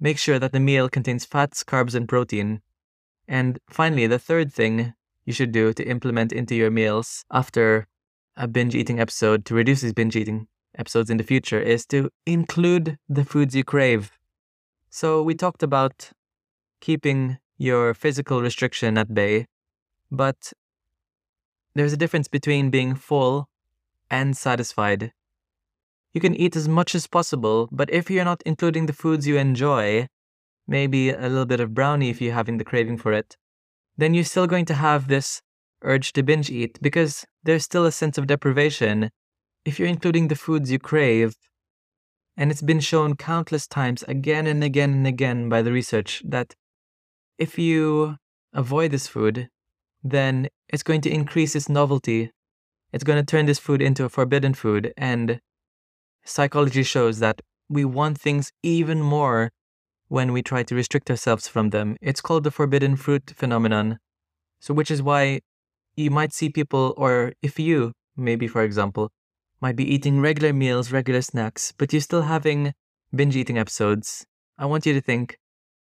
make 0.00 0.18
sure 0.18 0.38
that 0.38 0.52
the 0.52 0.60
meal 0.60 0.88
contains 0.88 1.24
fats, 1.24 1.62
carbs, 1.64 1.94
and 1.94 2.08
protein. 2.08 2.60
And 3.28 3.58
finally, 3.70 4.06
the 4.06 4.18
third 4.18 4.52
thing 4.52 4.94
you 5.24 5.32
should 5.32 5.52
do 5.52 5.72
to 5.72 5.84
implement 5.84 6.32
into 6.32 6.54
your 6.54 6.70
meals 6.70 7.24
after 7.30 7.86
a 8.36 8.48
binge 8.48 8.74
eating 8.74 9.00
episode 9.00 9.44
to 9.46 9.54
reduce 9.54 9.82
these 9.82 9.92
binge 9.92 10.16
eating 10.16 10.46
episodes 10.78 11.10
in 11.10 11.16
the 11.16 11.24
future 11.24 11.60
is 11.60 11.84
to 11.86 12.10
include 12.26 12.98
the 13.08 13.24
foods 13.24 13.54
you 13.54 13.64
crave. 13.64 14.12
So, 14.90 15.22
we 15.22 15.34
talked 15.34 15.62
about 15.62 16.10
keeping 16.80 17.38
your 17.58 17.94
physical 17.94 18.42
restriction 18.42 18.98
at 18.98 19.14
bay, 19.14 19.46
but 20.10 20.52
there's 21.74 21.92
a 21.92 21.96
difference 21.96 22.28
between 22.28 22.70
being 22.70 22.94
full 22.94 23.48
and 24.10 24.36
satisfied. 24.36 25.12
You 26.12 26.20
can 26.20 26.34
eat 26.34 26.56
as 26.56 26.68
much 26.68 26.94
as 26.94 27.06
possible, 27.06 27.68
but 27.72 27.90
if 27.90 28.10
you're 28.10 28.24
not 28.24 28.42
including 28.44 28.86
the 28.86 28.92
foods 28.92 29.26
you 29.26 29.38
enjoy, 29.38 30.08
maybe 30.66 31.10
a 31.10 31.28
little 31.28 31.46
bit 31.46 31.60
of 31.60 31.74
brownie 31.74 32.10
if 32.10 32.20
you're 32.20 32.34
having 32.34 32.58
the 32.58 32.64
craving 32.64 32.98
for 32.98 33.12
it, 33.12 33.36
then 33.96 34.12
you're 34.12 34.24
still 34.24 34.46
going 34.46 34.66
to 34.66 34.74
have 34.74 35.08
this 35.08 35.40
urge 35.82 36.12
to 36.12 36.22
binge 36.22 36.50
eat 36.50 36.78
because 36.82 37.24
there's 37.44 37.64
still 37.64 37.84
a 37.84 37.92
sense 37.92 38.18
of 38.18 38.26
deprivation 38.26 39.10
if 39.64 39.78
you're 39.78 39.88
including 39.88 40.28
the 40.28 40.36
foods 40.36 40.70
you 40.70 40.78
crave. 40.78 41.34
And 42.36 42.50
it's 42.50 42.62
been 42.62 42.80
shown 42.80 43.16
countless 43.16 43.66
times 43.66 44.02
again 44.08 44.46
and 44.46 44.64
again 44.64 44.92
and 44.92 45.06
again 45.06 45.48
by 45.48 45.62
the 45.62 45.72
research 45.72 46.22
that 46.24 46.54
if 47.38 47.58
you 47.58 48.16
avoid 48.52 48.90
this 48.90 49.06
food, 49.06 49.48
then 50.02 50.48
it's 50.68 50.82
going 50.82 51.02
to 51.02 51.10
increase 51.10 51.54
its 51.54 51.68
novelty 51.68 52.30
it's 52.92 53.04
going 53.04 53.18
to 53.18 53.24
turn 53.24 53.46
this 53.46 53.58
food 53.58 53.80
into 53.80 54.04
a 54.04 54.08
forbidden 54.08 54.54
food. 54.54 54.92
And 54.96 55.40
psychology 56.24 56.82
shows 56.82 57.18
that 57.20 57.40
we 57.68 57.84
want 57.84 58.20
things 58.20 58.52
even 58.62 59.00
more 59.00 59.50
when 60.08 60.32
we 60.32 60.42
try 60.42 60.62
to 60.62 60.74
restrict 60.74 61.10
ourselves 61.10 61.48
from 61.48 61.70
them. 61.70 61.96
It's 62.02 62.20
called 62.20 62.44
the 62.44 62.50
forbidden 62.50 62.96
fruit 62.96 63.32
phenomenon. 63.34 63.98
So, 64.60 64.74
which 64.74 64.90
is 64.90 65.02
why 65.02 65.40
you 65.96 66.10
might 66.10 66.32
see 66.32 66.48
people, 66.48 66.94
or 66.96 67.32
if 67.42 67.58
you, 67.58 67.92
maybe 68.16 68.48
for 68.48 68.62
example, 68.62 69.10
might 69.60 69.76
be 69.76 69.94
eating 69.94 70.20
regular 70.20 70.52
meals, 70.52 70.90
regular 70.92 71.22
snacks, 71.22 71.72
but 71.78 71.92
you're 71.92 72.00
still 72.00 72.22
having 72.22 72.74
binge 73.14 73.36
eating 73.36 73.58
episodes. 73.58 74.26
I 74.58 74.66
want 74.66 74.86
you 74.86 74.92
to 74.94 75.00
think 75.00 75.38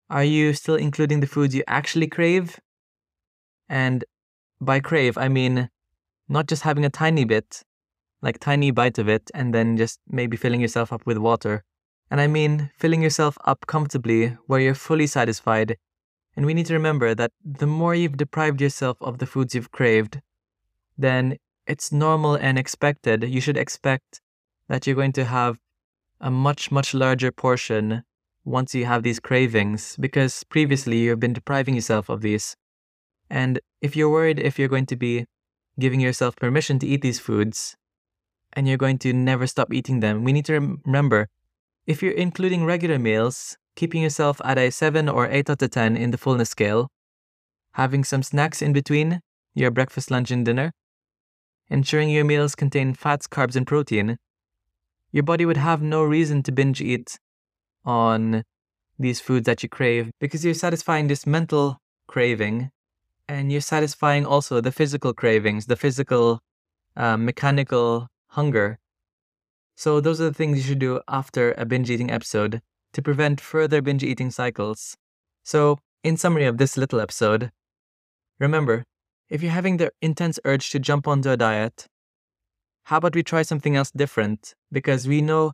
are 0.09 0.25
you 0.25 0.53
still 0.53 0.75
including 0.75 1.21
the 1.21 1.27
foods 1.27 1.55
you 1.55 1.63
actually 1.67 2.07
crave? 2.07 2.59
And 3.69 4.03
by 4.59 4.81
crave, 4.81 5.17
I 5.17 5.29
mean 5.29 5.69
not 6.27 6.47
just 6.47 6.63
having 6.63 6.83
a 6.83 6.89
tiny 6.89 7.23
bit, 7.23 7.61
like 8.21 8.39
tiny 8.39 8.71
bite 8.71 8.97
of 8.97 9.07
it, 9.07 9.31
and 9.33 9.53
then 9.53 9.77
just 9.77 9.99
maybe 10.09 10.35
filling 10.35 10.59
yourself 10.59 10.91
up 10.91 11.05
with 11.05 11.17
water. 11.17 11.63
And 12.09 12.19
I 12.19 12.27
mean 12.27 12.71
filling 12.77 13.01
yourself 13.01 13.37
up 13.45 13.65
comfortably 13.67 14.35
where 14.47 14.59
you're 14.59 14.75
fully 14.75 15.07
satisfied. 15.07 15.77
And 16.35 16.45
we 16.45 16.53
need 16.53 16.65
to 16.67 16.73
remember 16.73 17.13
that 17.13 17.31
the 17.43 17.67
more 17.67 17.93
you've 17.93 18.17
deprived 18.17 18.61
yourself 18.61 18.97
of 19.01 19.17
the 19.17 19.25
foods 19.25 19.53
you've 19.53 19.71
craved, 19.71 20.21
then 20.97 21.37
it's 21.67 21.91
normal 21.91 22.35
and 22.35 22.57
expected. 22.57 23.23
You 23.23 23.41
should 23.41 23.57
expect 23.57 24.21
that 24.67 24.87
you're 24.87 24.95
going 24.95 25.11
to 25.13 25.25
have 25.25 25.59
a 26.19 26.31
much, 26.31 26.71
much 26.71 26.93
larger 26.93 27.31
portion 27.31 28.03
once 28.45 28.73
you 28.73 28.85
have 28.85 29.03
these 29.03 29.19
cravings 29.19 29.95
because 29.99 30.43
previously 30.45 30.99
you've 30.99 31.19
been 31.19 31.33
depriving 31.33 31.75
yourself 31.75 32.09
of 32.09 32.21
these. 32.21 32.55
And 33.29 33.59
if 33.81 33.95
you're 33.95 34.09
worried 34.09 34.39
if 34.39 34.57
you're 34.57 34.67
going 34.67 34.87
to 34.87 34.95
be 34.95 35.25
giving 35.79 35.99
yourself 35.99 36.35
permission 36.35 36.79
to 36.79 36.87
eat 36.87 37.01
these 37.01 37.19
foods, 37.19 37.75
and 38.53 38.67
you're 38.67 38.77
going 38.77 38.97
to 38.99 39.13
never 39.13 39.47
stop 39.47 39.73
eating 39.73 39.99
them. 39.99 40.23
We 40.23 40.33
need 40.33 40.45
to 40.45 40.53
rem- 40.53 40.81
remember 40.85 41.29
if 41.87 42.03
you're 42.03 42.11
including 42.13 42.65
regular 42.65 42.99
meals, 42.99 43.57
keeping 43.81 44.03
yourself 44.03 44.39
at 44.45 44.59
a 44.59 44.69
7 44.69 45.09
or 45.09 45.27
8 45.27 45.49
out 45.49 45.61
of 45.63 45.71
10 45.71 45.97
in 45.97 46.11
the 46.11 46.17
fullness 46.19 46.51
scale, 46.51 46.87
having 47.71 48.03
some 48.03 48.21
snacks 48.21 48.61
in 48.61 48.73
between 48.73 49.21
your 49.55 49.71
breakfast, 49.71 50.11
lunch, 50.11 50.29
and 50.29 50.45
dinner, 50.45 50.71
ensuring 51.67 52.11
your 52.11 52.23
meals 52.23 52.53
contain 52.53 52.93
fats, 52.93 53.25
carbs, 53.25 53.55
and 53.55 53.65
protein, 53.65 54.17
your 55.11 55.23
body 55.23 55.47
would 55.47 55.57
have 55.57 55.81
no 55.81 56.03
reason 56.03 56.43
to 56.43 56.51
binge 56.51 56.79
eat 56.79 57.17
on 57.83 58.43
these 58.99 59.19
foods 59.19 59.47
that 59.47 59.63
you 59.63 59.69
crave 59.69 60.11
because 60.19 60.45
you're 60.45 60.53
satisfying 60.53 61.07
this 61.07 61.25
mental 61.25 61.79
craving 62.05 62.69
and 63.27 63.51
you're 63.51 63.61
satisfying 63.75 64.27
also 64.27 64.61
the 64.61 64.71
physical 64.71 65.11
cravings, 65.11 65.65
the 65.65 65.75
physical, 65.75 66.39
uh, 66.95 67.17
mechanical 67.17 68.09
hunger. 68.27 68.77
So, 69.75 69.99
those 69.99 70.21
are 70.21 70.25
the 70.25 70.35
things 70.35 70.59
you 70.59 70.63
should 70.63 70.77
do 70.77 71.01
after 71.07 71.53
a 71.53 71.65
binge 71.65 71.89
eating 71.89 72.11
episode 72.11 72.61
to 72.93 73.01
prevent 73.01 73.41
further 73.41 73.81
binge 73.81 74.03
eating 74.03 74.31
cycles. 74.31 74.97
So, 75.43 75.79
in 76.03 76.17
summary 76.17 76.45
of 76.45 76.57
this 76.57 76.77
little 76.77 76.99
episode, 76.99 77.51
remember 78.39 78.83
if 79.29 79.41
you're 79.41 79.51
having 79.51 79.77
the 79.77 79.91
intense 80.01 80.39
urge 80.45 80.69
to 80.71 80.79
jump 80.79 81.07
onto 81.07 81.29
a 81.29 81.37
diet, 81.37 81.87
how 82.83 82.97
about 82.97 83.15
we 83.15 83.23
try 83.23 83.43
something 83.43 83.75
else 83.75 83.91
different? 83.91 84.55
Because 84.71 85.07
we 85.07 85.21
know 85.21 85.53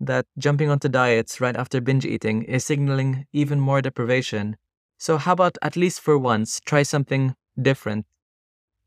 that 0.00 0.26
jumping 0.38 0.70
onto 0.70 0.88
diets 0.88 1.40
right 1.40 1.56
after 1.56 1.80
binge 1.80 2.06
eating 2.06 2.44
is 2.44 2.64
signaling 2.64 3.26
even 3.32 3.60
more 3.60 3.82
deprivation. 3.82 4.56
So, 4.96 5.18
how 5.18 5.32
about 5.32 5.58
at 5.62 5.76
least 5.76 6.00
for 6.00 6.18
once, 6.18 6.60
try 6.64 6.82
something 6.82 7.34
different? 7.60 8.06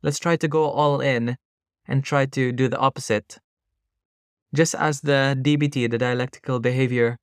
Let's 0.02 0.20
try 0.20 0.36
to 0.38 0.48
go 0.48 0.64
all 0.64 1.02
in 1.02 1.38
and 1.88 2.04
try 2.04 2.26
to 2.26 2.52
do 2.52 2.68
the 2.68 2.78
opposite. 2.78 3.38
Just 4.54 4.76
as 4.76 5.02
the 5.02 5.38
DBT, 5.40 5.90
the 5.90 5.98
dialectical 5.98 6.60
behavior 6.60 7.18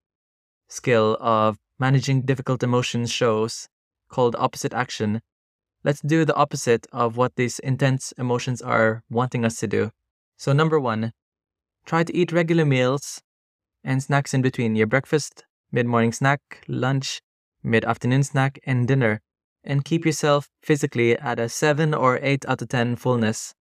skill 0.69 1.17
of 1.21 1.59
managing 1.79 2.23
difficult 2.23 2.63
emotions 2.63 3.11
shows, 3.11 3.69
called 4.09 4.37
opposite 4.39 4.73
action, 4.73 5.21
let's 5.85 6.01
do 6.01 6.25
the 6.25 6.35
opposite 6.35 6.87
of 6.93 7.17
what 7.17 7.37
these 7.37 7.59
intense 7.61 8.13
emotions 8.19 8.63
are 8.63 9.03
wanting 9.11 9.45
us 9.45 9.59
to 9.61 9.67
do. 9.67 9.91
So, 10.37 10.53
number 10.53 10.79
one, 10.79 11.13
try 11.85 12.05
to 12.05 12.15
eat 12.15 12.33
regular 12.33 12.65
meals 12.65 13.21
and 13.85 14.03
snacks 14.03 14.35
in 14.35 14.43
between 14.43 14.77
your 14.77 14.87
breakfast, 14.87 15.45
mid 15.73 15.87
morning 15.87 16.13
snack, 16.13 16.41
lunch, 16.69 17.21
mid 17.63 17.85
afternoon 17.85 18.23
snack, 18.23 18.59
and 18.65 18.87
dinner, 18.87 19.21
and 19.65 19.85
keep 19.85 20.05
yourself 20.05 20.49
physically 20.63 21.19
at 21.19 21.39
a 21.39 21.49
7 21.49 21.95
or 21.95 22.19
8 22.23 22.45
out 22.47 22.63
of 22.63 22.69
10 22.69 22.97
fullness. 22.97 23.55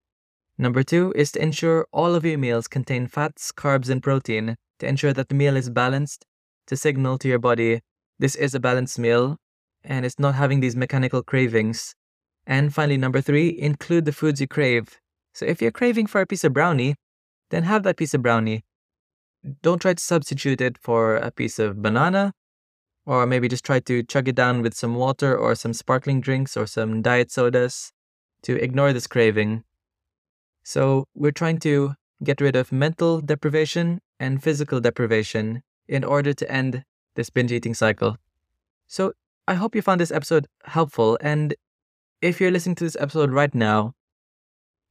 Number 0.58 0.82
two 0.84 1.14
is 1.16 1.32
to 1.34 1.42
ensure 1.42 1.88
all 1.92 2.16
of 2.16 2.26
your 2.26 2.38
meals 2.38 2.68
contain 2.68 3.08
fats, 3.08 3.52
carbs, 3.52 3.90
and 3.90 4.02
protein 4.02 4.56
to 4.80 4.88
ensure 4.88 5.14
that 5.14 5.30
the 5.30 5.36
meal 5.36 5.56
is 5.56 5.70
balanced, 5.70 6.26
to 6.68 6.78
signal 6.78 7.18
to 7.18 7.28
your 7.28 7.40
body 7.40 7.82
this 8.20 8.36
is 8.36 8.56
a 8.56 8.60
balanced 8.60 9.00
meal 9.00 9.38
and 9.84 10.06
it's 10.06 10.20
not 10.20 10.36
having 10.36 10.60
these 10.60 10.76
mechanical 10.76 11.22
cravings. 11.22 11.96
And 12.46 12.74
finally, 12.74 12.98
number 12.98 13.22
three, 13.22 13.50
include 13.50 14.06
the 14.06 14.12
foods 14.12 14.42
you 14.42 14.48
crave 14.48 15.00
so 15.38 15.46
if 15.46 15.62
you're 15.62 15.70
craving 15.70 16.08
for 16.08 16.20
a 16.20 16.26
piece 16.26 16.44
of 16.44 16.54
brownie, 16.54 16.96
then 17.52 17.62
have 17.62 17.84
that 17.84 17.98
piece 17.98 18.16
of 18.16 18.24
brownie. 18.24 18.66
Don't 19.62 19.80
try 19.80 19.94
to 19.94 20.04
substitute 20.04 20.62
it 20.62 20.80
for 20.80 21.16
a 21.18 21.30
piece 21.30 21.60
of 21.60 21.80
banana, 21.80 22.34
or 23.06 23.28
maybe 23.28 23.48
just 23.48 23.64
try 23.64 23.80
to 23.82 24.02
chug 24.02 24.28
it 24.28 24.34
down 24.34 24.64
with 24.64 24.74
some 24.74 24.96
water 24.96 25.38
or 25.38 25.54
some 25.54 25.74
sparkling 25.74 26.22
drinks 26.22 26.58
or 26.58 26.66
some 26.66 27.04
diet 27.04 27.30
sodas 27.30 27.92
to 28.42 28.56
ignore 28.56 28.94
this 28.94 29.06
craving. 29.06 29.64
So 30.64 31.06
we're 31.14 31.32
trying 31.32 31.60
to 31.60 31.94
get 32.24 32.42
rid 32.42 32.56
of 32.56 32.72
mental 32.72 33.22
deprivation 33.22 34.00
and 34.20 34.42
physical 34.42 34.80
deprivation 34.80 35.62
in 35.88 36.04
order 36.04 36.34
to 36.34 36.52
end 36.52 36.84
this 37.16 37.30
binge 37.30 37.52
eating 37.52 37.74
cycle. 37.74 38.18
So 38.88 39.14
I 39.48 39.56
hope 39.56 39.76
you 39.76 39.82
found 39.82 40.02
this 40.02 40.12
episode 40.12 40.48
helpful. 40.66 41.18
And 41.22 41.56
if 42.22 42.40
you're 42.40 42.52
listening 42.52 42.76
to 42.76 42.84
this 42.84 42.98
episode 43.00 43.32
right 43.32 43.54
now, 43.54 43.94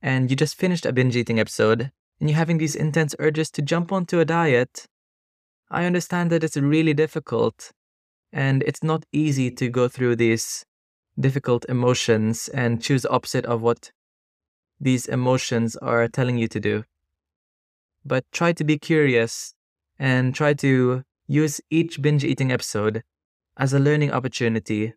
and 0.02 0.30
you 0.30 0.36
just 0.36 0.56
finished 0.56 0.86
a 0.86 0.92
binge 0.92 1.16
eating 1.16 1.40
episode 1.40 1.90
and 2.20 2.30
you're 2.30 2.36
having 2.36 2.58
these 2.58 2.76
intense 2.76 3.14
urges 3.18 3.50
to 3.50 3.62
jump 3.62 3.92
onto 3.92 4.20
a 4.20 4.24
diet, 4.24 4.86
I 5.70 5.84
understand 5.84 6.30
that 6.30 6.44
it's 6.44 6.56
really 6.56 6.94
difficult 6.94 7.72
and 8.32 8.62
it's 8.62 8.82
not 8.82 9.04
easy 9.12 9.50
to 9.50 9.68
go 9.68 9.88
through 9.88 10.16
these 10.16 10.64
difficult 11.18 11.64
emotions 11.68 12.48
and 12.48 12.82
choose 12.82 13.06
opposite 13.06 13.46
of 13.46 13.62
what 13.62 13.90
these 14.78 15.06
emotions 15.06 15.74
are 15.76 16.06
telling 16.06 16.36
you 16.36 16.46
to 16.48 16.60
do. 16.60 16.84
But 18.04 18.24
try 18.30 18.52
to 18.52 18.64
be 18.64 18.78
curious 18.78 19.54
and 19.98 20.34
try 20.34 20.54
to 20.54 21.02
use 21.26 21.60
each 21.70 22.00
binge 22.00 22.24
eating 22.24 22.52
episode 22.52 23.02
as 23.56 23.72
a 23.72 23.78
learning 23.78 24.12
opportunity 24.12 24.94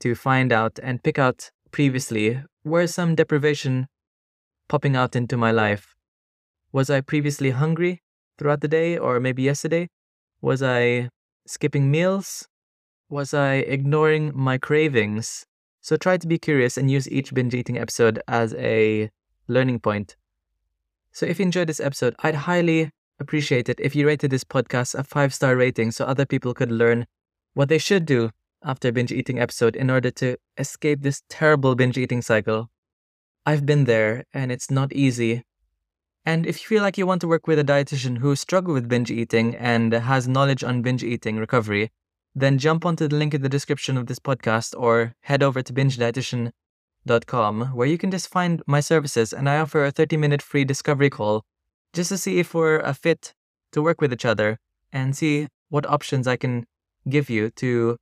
to 0.00 0.14
find 0.14 0.52
out 0.52 0.78
and 0.82 1.02
pick 1.02 1.18
out 1.18 1.50
previously 1.70 2.42
where 2.62 2.86
some 2.86 3.14
deprivation 3.14 3.86
popping 4.68 4.96
out 4.96 5.16
into 5.16 5.36
my 5.36 5.50
life. 5.50 5.94
Was 6.72 6.90
I 6.90 7.00
previously 7.00 7.50
hungry 7.50 8.02
throughout 8.38 8.60
the 8.60 8.68
day 8.68 8.98
or 8.98 9.20
maybe 9.20 9.42
yesterday? 9.42 9.88
Was 10.40 10.62
I 10.62 11.08
skipping 11.46 11.90
meals? 11.90 12.48
Was 13.08 13.32
I 13.32 13.54
ignoring 13.54 14.32
my 14.34 14.58
cravings? 14.58 15.46
So 15.80 15.96
try 15.96 16.16
to 16.16 16.26
be 16.26 16.38
curious 16.38 16.76
and 16.76 16.90
use 16.90 17.08
each 17.08 17.32
binge 17.32 17.54
eating 17.54 17.78
episode 17.78 18.20
as 18.26 18.54
a 18.54 19.10
learning 19.48 19.80
point. 19.80 20.16
So 21.12 21.24
if 21.24 21.38
you 21.38 21.44
enjoyed 21.44 21.68
this 21.68 21.80
episode, 21.80 22.16
I'd 22.24 22.34
highly 22.34 22.90
appreciate 23.18 23.68
it 23.68 23.80
if 23.80 23.94
you 23.96 24.06
rated 24.06 24.30
this 24.30 24.44
podcast 24.44 24.94
a 24.94 25.04
five 25.04 25.32
star 25.32 25.56
rating 25.56 25.90
so 25.90 26.04
other 26.04 26.26
people 26.26 26.54
could 26.54 26.70
learn 26.70 27.06
what 27.54 27.68
they 27.68 27.78
should 27.78 28.04
do 28.04 28.30
after 28.62 28.92
binge 28.92 29.12
eating 29.12 29.38
episode 29.38 29.76
in 29.76 29.90
order 29.90 30.10
to 30.10 30.36
escape 30.58 31.02
this 31.02 31.22
terrible 31.28 31.74
binge 31.74 31.96
eating 31.96 32.20
cycle. 32.20 32.68
I've 33.44 33.64
been 33.64 33.84
there 33.84 34.24
and 34.34 34.50
it's 34.50 34.70
not 34.70 34.92
easy. 34.92 35.44
And 36.24 36.46
if 36.46 36.60
you 36.60 36.66
feel 36.66 36.82
like 36.82 36.98
you 36.98 37.06
want 37.06 37.20
to 37.20 37.28
work 37.28 37.46
with 37.46 37.58
a 37.60 37.64
dietitian 37.64 38.18
who 38.18 38.34
struggles 38.34 38.74
with 38.74 38.88
binge 38.88 39.10
eating 39.10 39.54
and 39.54 39.92
has 39.92 40.26
knowledge 40.26 40.64
on 40.64 40.82
binge 40.82 41.04
eating 41.04 41.36
recovery, 41.36 41.92
then 42.34 42.58
jump 42.58 42.84
onto 42.84 43.06
the 43.08 43.16
link 43.16 43.32
in 43.32 43.42
the 43.42 43.48
description 43.48 43.96
of 43.96 44.06
this 44.06 44.18
podcast 44.18 44.74
or 44.76 45.14
head 45.20 45.42
over 45.42 45.62
to 45.62 45.72
bingedietitian.com 45.72 47.66
where 47.74 47.86
you 47.86 47.96
can 47.96 48.10
just 48.10 48.28
find 48.28 48.62
my 48.66 48.80
services 48.80 49.32
and 49.32 49.48
I 49.48 49.58
offer 49.58 49.84
a 49.84 49.92
30 49.92 50.16
minute 50.16 50.42
free 50.42 50.64
discovery 50.64 51.08
call 51.08 51.44
just 51.96 52.10
to 52.10 52.18
see 52.18 52.38
if 52.38 52.52
we're 52.54 52.78
a 52.80 52.92
fit 52.92 53.34
to 53.72 53.82
work 53.82 54.00
with 54.00 54.12
each 54.12 54.26
other 54.26 54.58
and 54.92 55.16
see 55.16 55.48
what 55.70 55.86
options 55.86 56.26
I 56.28 56.36
can 56.36 56.66
give 57.08 57.30
you 57.30 57.50
to 57.62 57.96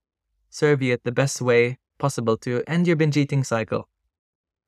serve 0.51 0.83
you 0.83 0.99
the 1.03 1.13
best 1.13 1.41
way 1.41 1.79
possible 1.99 2.37
to 2.39 2.63
end 2.67 2.87
your 2.87 2.97
binge 2.97 3.17
eating 3.17 3.45
cycle. 3.45 3.89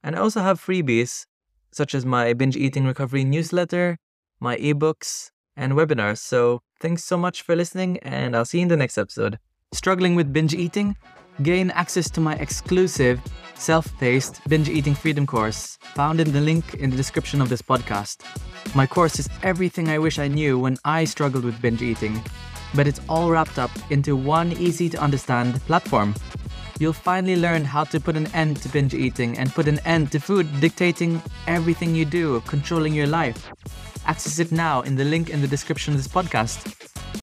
And 0.02 0.14
I 0.14 0.20
also 0.20 0.40
have 0.40 0.64
freebies, 0.64 1.26
such 1.72 1.94
as 1.94 2.06
my 2.06 2.32
binge 2.32 2.56
eating 2.56 2.86
recovery 2.86 3.24
newsletter, 3.24 3.98
my 4.38 4.56
ebooks, 4.58 5.30
and 5.56 5.72
webinars. 5.72 6.18
So 6.18 6.60
thanks 6.80 7.04
so 7.04 7.16
much 7.16 7.42
for 7.42 7.56
listening, 7.56 7.98
and 7.98 8.36
I'll 8.36 8.44
see 8.44 8.58
you 8.58 8.62
in 8.62 8.68
the 8.68 8.76
next 8.76 8.96
episode. 8.96 9.38
Struggling 9.72 10.14
with 10.14 10.32
binge 10.32 10.54
eating? 10.54 10.96
Gain 11.42 11.70
access 11.70 12.10
to 12.10 12.20
my 12.20 12.34
exclusive 12.34 13.20
self 13.54 13.96
paced 13.98 14.40
binge 14.48 14.68
eating 14.68 14.94
freedom 14.94 15.26
course 15.26 15.78
found 15.94 16.20
in 16.20 16.32
the 16.32 16.40
link 16.40 16.74
in 16.74 16.90
the 16.90 16.96
description 16.96 17.40
of 17.40 17.48
this 17.48 17.62
podcast. 17.62 18.22
My 18.74 18.86
course 18.86 19.18
is 19.18 19.28
everything 19.42 19.88
I 19.88 19.98
wish 19.98 20.18
I 20.18 20.28
knew 20.28 20.58
when 20.58 20.76
I 20.84 21.04
struggled 21.04 21.44
with 21.44 21.60
binge 21.60 21.82
eating, 21.82 22.22
but 22.74 22.86
it's 22.86 23.00
all 23.08 23.30
wrapped 23.30 23.58
up 23.58 23.70
into 23.90 24.16
one 24.16 24.52
easy 24.52 24.88
to 24.90 25.00
understand 25.00 25.60
platform 25.62 26.14
you'll 26.78 26.92
finally 26.92 27.36
learn 27.36 27.64
how 27.64 27.84
to 27.84 28.00
put 28.00 28.16
an 28.16 28.26
end 28.34 28.56
to 28.58 28.68
binge 28.68 28.94
eating 28.94 29.38
and 29.38 29.52
put 29.54 29.68
an 29.68 29.78
end 29.80 30.12
to 30.12 30.20
food 30.20 30.46
dictating 30.60 31.22
everything 31.46 31.94
you 31.94 32.04
do, 32.04 32.40
controlling 32.40 32.92
your 32.92 33.06
life. 33.06 33.50
Access 34.06 34.38
it 34.38 34.52
now 34.52 34.82
in 34.82 34.96
the 34.96 35.04
link 35.04 35.30
in 35.30 35.40
the 35.40 35.48
description 35.48 35.94
of 35.94 35.98
this 35.98 36.08
podcast. 36.08 36.95